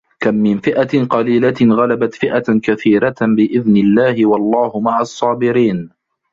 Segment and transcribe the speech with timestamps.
[0.19, 5.89] كم من فئة قليلة غلبت فئة كثيرة بإذن الله والله مع الصابرين.